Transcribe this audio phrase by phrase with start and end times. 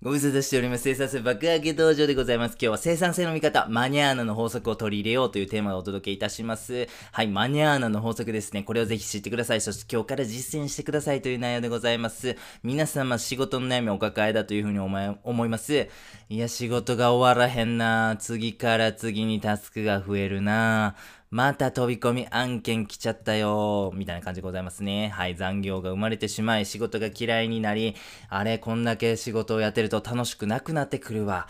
[0.00, 0.84] ご無沙汰しております。
[0.84, 2.52] 生産性爆上げ道場でございます。
[2.52, 6.86] 今日は生産性の見方、マニャーナの法則を取り入れようというテーマをお届けいたします。
[7.10, 8.62] はい、マニャーナの法則ですね。
[8.62, 9.60] これをぜひ知ってください。
[9.60, 12.36] そして今日から実践してくださいという内容でございます。
[12.62, 15.88] 皆様仕事の悩みをお抱えだというふうに思い思います。
[16.28, 20.94] いや、仕事が終わらへんな次から次にタスクが増えるな
[21.30, 25.10] また飛び込み案件来ちゃったよみたいな感じでございますね。
[25.10, 27.96] はい、残業が生まれてしまい、仕事が嫌いになり、
[28.30, 31.46] あれ、こんだけ仕事をやってると楽しくなくなってくるわ。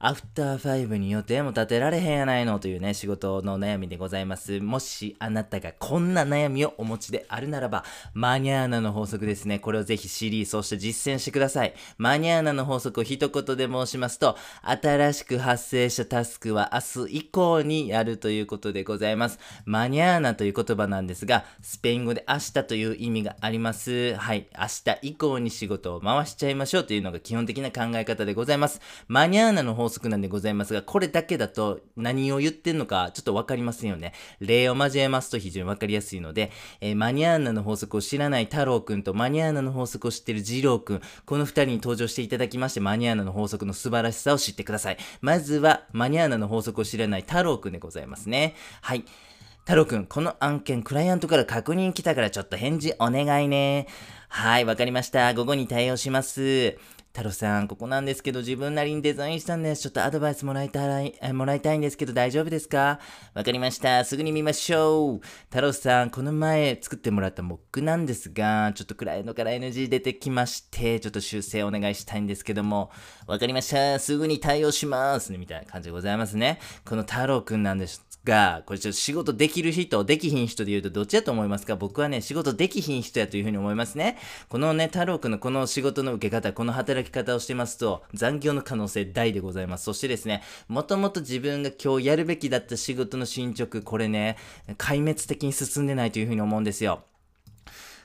[0.00, 4.60] アフターファイブに予定も立てられへんやないのというね、仕事の悩みでございます。
[4.60, 7.84] もしあなたがこんな悩みをお持ちであるならば、
[8.14, 9.58] マニャーナの法則ですね。
[9.58, 11.74] これをぜひ知り、そして実践してください。
[11.96, 19.40] マニャーナの法則を一言で申しますと、新しく発生したタスクは明日以降にやるということでございます。
[19.64, 24.14] マニャーナという言葉なんですが、スペイン語で明日という意味があります。
[24.14, 24.46] はい。
[24.56, 28.80] 明日以降に仕事を回しちゃいましょうというのが基本的な考え方でございます。
[29.08, 34.12] マニャーナの法則なんでございますが、これだけだと何を言ってんのかちょっとわかりませんよね。
[34.40, 36.50] 例を交えますと非常にわかりやすいので、
[36.80, 44.98] えーマニャーナの法則を知らない太郎くんとマニャーナの法則を知ってる二郎くん、この二人に登場していただきまして、マニャーナの法則の素晴らしさを知ってください。
[45.20, 48.54] まずは、マニャーナの法則を知らない太郎くんでございますね。
[48.80, 49.04] はい。
[49.68, 53.86] 太郎くん、この案件、クライアントから確認来たからちょっと返事お願いね。
[54.28, 55.34] はい、わかりました。
[55.34, 56.78] 午後に対応します。
[57.18, 59.82] 太郎さん、ここなんですけど、自分なりにデザインしたんです。
[59.82, 63.00] ちょっとアドバイスもらいたい、えもらいたいんですけど、大丈夫ですか？
[63.34, 64.04] わかりました。
[64.04, 65.20] すぐに見ましょう。
[65.50, 72.92] 太郎さん、この前作ってもらったモックなんですが、ちょっとクライアントから NG 出てきまして、ちょっと修正お願いしたいんですけども、
[73.26, 73.98] わかりました。
[73.98, 75.36] すぐに対応します。
[75.36, 76.60] みたいな感じでございますね。
[76.84, 81.74] この太郎くんなんですが、これちょっと仕事できる人、できひん人で言うとどっちだと思いますか？
[81.74, 84.18] 僕はね、仕事できひん人やというふうに思いますね。
[84.48, 89.84] このね、太郎くんのこの仕事の受け方、この働き方をしてますと、残業の可能性大でございます。
[89.84, 94.36] そしてですね、もともと自分が今日やるべきだった仕事の進捗、これね、
[94.76, 97.07] 壊滅的に進んでないというふうに思うんですよ。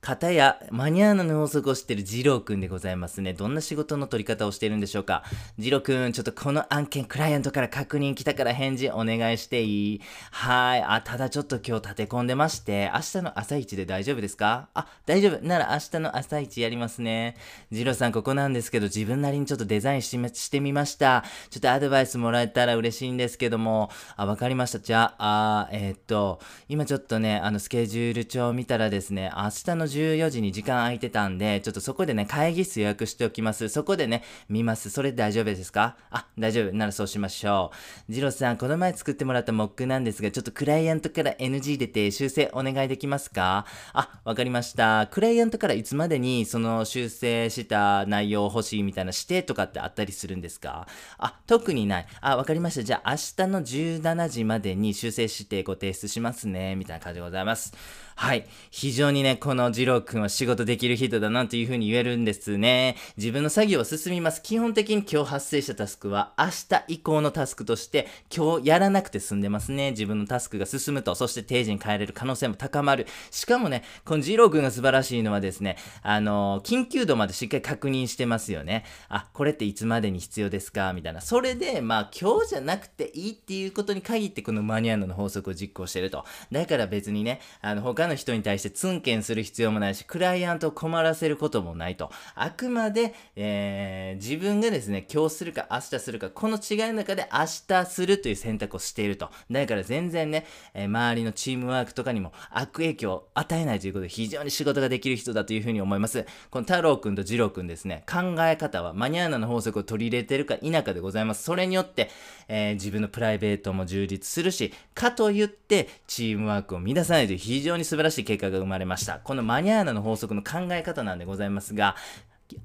[0.00, 3.34] 片やマニアーナの法則を知ってるジローくんでございますね。
[3.34, 5.24] どんな仕事の取り方をしているんでしょうか。
[5.58, 10.00] ジローくん、ちょっとこの案件クライアントから確認来たから返事お願いしていい？
[10.30, 10.82] はい。
[10.82, 14.68] あ、ただちょっと今日立て込んでまして、明日の朝一で大丈夫ですか？
[14.72, 15.44] あ、大丈夫。
[15.44, 17.36] なら明日の朝一やりますね。
[17.72, 21.24] ジローさん、ここなんですけど、自分なりにちょっとデザインししてみました。
[21.50, 24.78] ちょっとアドバイスもらえたら嬉しいんですけども、あ、わかりました。
[24.78, 33.68] じゃあ、あえーっと、今ちょっとね、あの、スケジュール帳を見たらですね、明日の14時に時間空いてたんで、ちょっとそこでね、会議室予約しておきます。
[33.68, 34.90] そこでね、見ます。
[34.90, 35.96] それ大丈夫ですか？
[36.10, 36.72] あ、大丈夫。
[36.72, 37.72] ならそうしましょ
[38.08, 38.12] う。
[38.12, 43.66] ジロさん、この前作ってもらったモックなんですが、ちょっとクライアントから NG 出て修正お願いできますか？
[43.92, 45.08] あ、わかりました。
[45.10, 50.86] クライアントからいつまでにその修正した内容欲しいみたいな指定とかってあったりするんですか？
[51.18, 52.06] あ、特にない。
[52.20, 52.82] あ、わかりました。
[52.82, 56.76] じゃあ明日の17時までに修正してご提出しますね。
[56.76, 57.72] みたいな感じでございます。
[58.14, 58.46] はい。
[58.70, 62.96] 非常にね、このジロー君は仕事できる人だなというふうに言えるんですね。
[63.16, 64.42] 自分の作業は進みます。
[64.42, 69.92] 基本的に今日発生したタスクは明日以降のタスクとして今日やらなくて済んでますね。
[69.92, 73.06] 自分のタスクが進むと、そして定時に変えれる可能性も高まる。
[73.30, 78.84] しかもね、このジロー君が素晴らしいのはですね、あの、緊急度までしっかり確認してますよね。
[79.08, 80.92] あ、これっていつまでに必要ですか？
[80.92, 81.20] みたいな。
[81.20, 86.24] それで、まあ今日じゃなくていいっていうことに限ってこのマニュアルの法則を実行してると。
[86.50, 92.10] だから別にね、あの、他の人に対してツンケンする必要もないし、クライアントを困らせることもないと。
[92.34, 99.30] あくまで、えー、自分がですね、今日するか明日するか、この違いの中で明日するという選択をしていると。
[99.50, 106.26] だから全然ね、えー周りのチームワークとかにも悪影響を与えないということで非常に仕事ができる人だというふうに思います。
[106.50, 111.44] この太郎くんと二郎くんですね、考え方はマニュアルの法則を取り入れてるか否かでございます。
[111.44, 112.10] それによって、
[112.48, 119.18] えー自分のプライベートも充実するし、かといってチームワークを乱さないという非常に素晴らしい結果が生まれました。
[119.18, 121.96] このママニュアルの法則の考え方なんでございますが、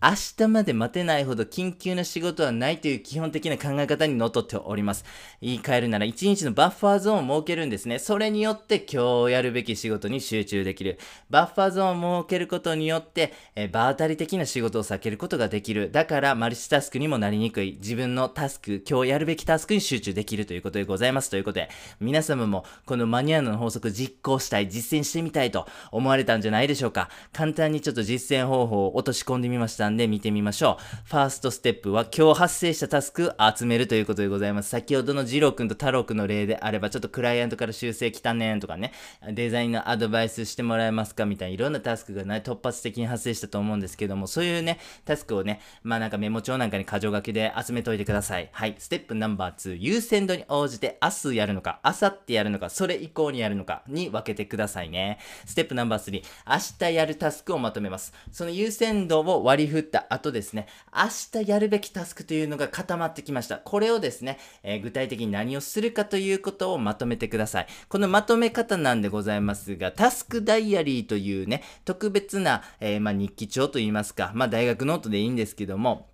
[0.01, 5.03] 明日まで待てないほど緊急な仕事はないという基本的な考え方にのっとっております。
[5.41, 7.99] 言い換えるなら1日のバッファーゾーンを設けるんですね。
[7.99, 10.99] それによって今日やるべき仕事に集中できる。
[11.29, 15.91] バッファーゾーンを設けることによって、え場当たり的な仕事を避けることができる。
[15.91, 17.78] だからマルチタスクにもなりにくい。
[17.81, 21.29] 自分のタスク、今日やるべきタスクに集中できるということでございます。
[21.29, 21.69] ということで、
[21.99, 27.09] 皆様もこのマニュアルの法則実行したい、実践してみたいと思われたんじゃないでしょうか。
[27.34, 29.72] 簡単にちょっと実践方法を落とし込んでみました。
[29.73, 31.08] したんで見てみましょう。
[31.09, 34.70] ファーストステップは今日発生したタスク集めるということでございます。
[34.70, 38.93] 先ほどのジロー君と太郎君の例であれば、ちょっとクライアントから修正来たねんとかね、
[39.31, 48.49] デザインのアドバイスしてもらえますかみたいないろんなタスクがね、突発的に発生したと思うんですけども、そういうね、タスクをね、まあなんかメモ帳なんかに箇条書きで集めといてください。
[48.52, 48.75] はい。
[48.78, 55.20] ステップナンバー2、優先度に応じて明日やるのか、明後日やるのか、それ以降にやるのかに分けてくださいね。
[55.46, 58.14] ステップナンバー3、明日やるタスクをまとめます。
[58.31, 63.57] その優先度を割り振った後ですね、明日やるべきタスクというのが固まってきました。
[63.57, 67.67] これをですね、えー、具体的に何をするかということをまとめてください。
[67.89, 76.12] このまとめ方なんでございますが、タスクダイアリーというね、特別な、えー、まあ、日記帳といいますか、まあ、大学ノートでいいんですけども、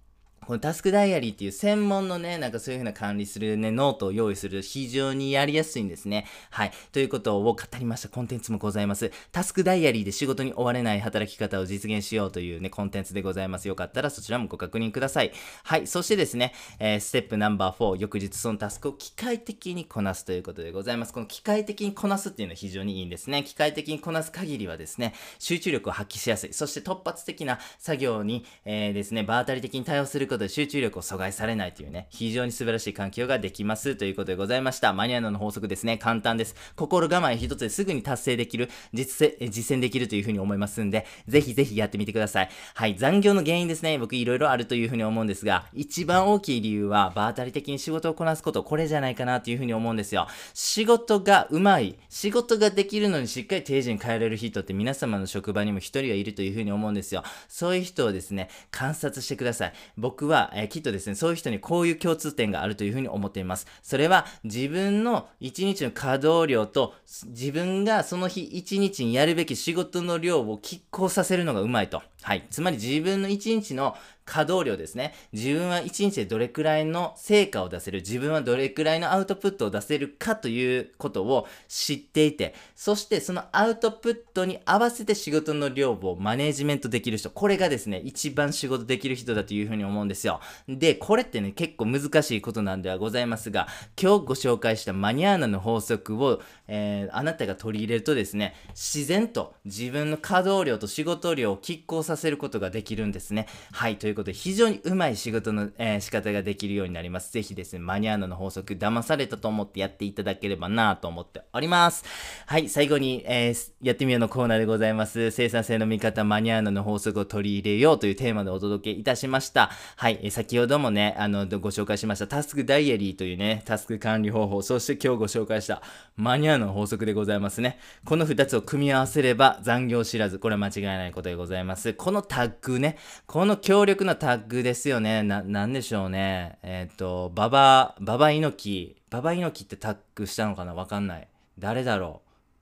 [0.49, 6.25] このタスクダイアリーっていう専門のね、なんかそういう風な管理するね、ノートを用意する非常にやりやすいんですね。
[6.49, 6.71] はい。
[6.91, 9.11] ということを語りましたコンテンツもございます。
[9.31, 13.67] タスクダイアリーで仕事に追われない働き方を実現しようというね、コンテンツでございます。
[13.67, 15.33] よかったらそちらもご確認ください。
[15.65, 15.85] はい。
[15.85, 21.13] そしてですね、えー、ステップナンバー4、翌日そのタスクを機械的にこなすということでございます。
[21.13, 23.43] この機械的にこなすっていうのは非常にいいんですね。
[23.43, 26.53] 機械的にこなす限りはですね、集中力を発揮しやすい。
[26.53, 34.94] そして突発的な作業に、えー、ですね、場当たり的に対応することで集中力を阻害されないというね、非常に素晴らしい環境ができますということでございました。
[34.94, 36.56] マニアの法則ですね、簡単です。
[36.75, 42.50] 心構え一つですぐに達成できる、実実践できるというふうに思いますんで、ぜひぜひやってみてください。
[42.74, 50.27] はい、残業の原因ですね、僕いろいろあるというふうに思うんですが、一番大きい理由は、場当たり的に仕事をこなすこと、これじゃないかなというふうに思うんですよ。
[50.53, 57.24] 仕事がうまい、仕事ができるのにしっかり定時に帰れる人って皆様の職場にも一人はいるというふうに思うんですよ。
[57.47, 59.74] そういう人をですね、観察してください。
[59.97, 63.67] 僕は、えー、きっとですね、そういう人にこういう共通点があるというふうに思っています。
[63.83, 66.93] それは自分の一日の稼働量と
[67.25, 72.01] 自分がその日一日にやるべき仕事の量を拮抗させるのがうまいと。
[72.21, 72.45] はい。
[72.50, 73.95] つまり自分の一日の
[74.30, 75.16] 稼働量ですね。
[75.33, 90.42] 自分は一日でどれくらいの成果を出せる、自分はどれくらいのアウトプットを出せるかということを知っていて、そしてそのアウトプットに合わせて仕事の量をマネージメントできる人、これがですね、一番仕事できる人だというふうに思うんですよ。
[90.68, 93.68] で、これってね、結構難しいことなんではございますが、
[94.00, 103.48] 今日ご紹介したマニアーナの法則を、えー、あなたが取り入れるとですね、自然と自分の稼働量と仕事量を拮抗させせることができるんですね。
[103.71, 107.33] はい、ということで非常にうまい仕事の、えー、仕方ができるようになります。
[107.33, 112.04] ぜひですね、マニアーナの法則、騙されたと思ってやっていただければなと思っております。
[112.45, 115.31] はい、最後に、えー、やってみようのコーナーでございます。
[115.31, 119.71] 生産性の見方、マニアーナの法則を取り入れようというテーマでお届けいたしました。
[119.95, 125.81] はい、えー、先ほどもね、あの、ご紹介しましたタスクダイアリーというね、タスク管理方法、そして今日ご紹介した
[126.16, 127.80] マニアーナの法則でございますね。
[128.06, 131.94] この2つを組み合わせれば残業知らず、これは間違いないことでございます。
[131.99, 132.97] このタッグね、
[133.27, 135.21] この強力なタッグですよね。
[135.21, 136.57] な、なんでしょうね。
[136.63, 140.73] えっ、ー、と、ババ、ババ猪木、ババ猪木ってタッグしたのかな？
[140.73, 141.27] わかんない。
[141.59, 142.21] 誰だろ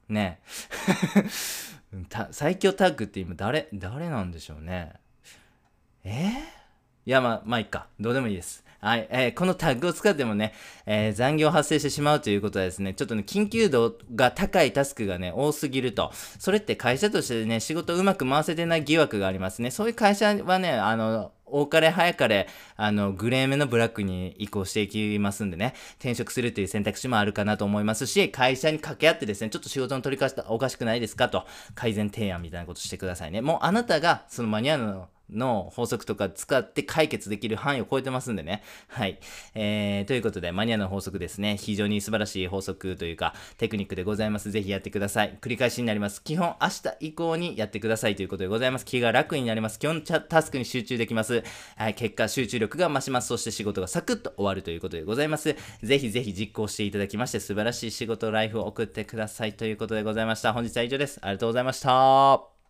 [0.09, 0.13] う？
[0.13, 0.39] ね。
[2.31, 4.93] 最強タッグって今誰、誰なんでしょうね。
[6.03, 6.31] えー、い
[7.05, 7.89] や、まあ、まあ、いっか。
[7.99, 8.65] どうでもいいです。
[8.87, 10.53] はい、えー、このタッグを使ってもね、
[10.85, 16.13] えー、残業発生してしまうということはですね、ちょっとね、緊急度が高いタスクがね、多すぎると。
[16.39, 19.71] それって会社としてね、仕事をうまく回せてない疑惑がありますね。
[19.71, 22.47] そういう会社はね、あの、多かれ早かれ、
[22.77, 31.45] あの、グレー目のブラックに移行していきますんでね、転職するという選択肢もあるかなと思いますし、会社に掛け合ってですね、ちょっと仕事の取り返したおかしくないですかと、
[31.75, 33.41] 改善提案みたいなことしてくださいね。
[33.41, 38.63] もうあなたが、そのマニュアルのの法則とか使って解決できる範囲を超えてますんでね。
[38.87, 39.19] はい。
[39.56, 41.57] えー、ということで、マニアの法則ですね。
[41.57, 44.51] 非常に素晴らしい法則というか、テクニックでございます。
[44.51, 45.37] ぜひやってください。
[45.42, 46.23] 繰り返しになります。
[46.23, 48.85] 基本、明日以降にやってくださいということでございます。
[48.85, 49.80] 気が楽になります。
[49.80, 51.44] 基本、タスクに集中できます。
[51.75, 51.94] はい。
[51.94, 53.28] 結果、集中力が増します。
[53.28, 55.56] そして仕事がサクッと終わるということでございます。
[55.83, 60.54] ぜひぜひ実行していただきまして、素晴らしい仕事、ライフを送ってくださいということでございました。
[60.54, 61.19] 本日は以上です。
[61.21, 62.56] ありがとうございました。